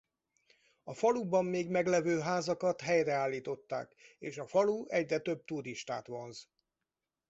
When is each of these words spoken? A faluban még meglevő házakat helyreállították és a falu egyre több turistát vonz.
A 0.83 0.93
faluban 0.93 1.45
még 1.45 1.69
meglevő 1.69 2.19
házakat 2.19 2.81
helyreállították 2.81 4.15
és 4.19 4.37
a 4.37 4.45
falu 4.47 4.87
egyre 4.89 5.19
több 5.19 5.45
turistát 5.45 6.07
vonz. 6.07 6.49